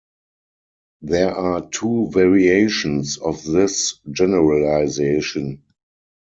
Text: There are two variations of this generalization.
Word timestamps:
There 1.03 1.29
are 1.35 1.69
two 1.69 2.09
variations 2.11 3.19
of 3.19 3.43
this 3.43 3.99
generalization. 4.11 5.61